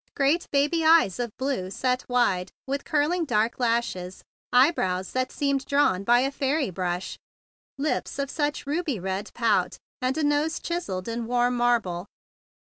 [0.15, 6.03] Great baby eyes of blue, set wide, with curling dark lashes, eyebrows that seemed drawn
[6.03, 7.19] by a fairy brush,
[7.77, 12.07] lips of such ruby red pout, and nose chisel¬ led in warm marble.